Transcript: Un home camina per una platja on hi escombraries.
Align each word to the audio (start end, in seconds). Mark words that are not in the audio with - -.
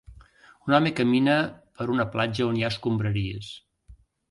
Un 0.69 0.75
home 0.77 0.91
camina 0.99 1.35
per 1.81 1.87
una 1.97 2.07
platja 2.17 2.49
on 2.49 2.59
hi 2.61 2.67
escombraries. 2.73 3.53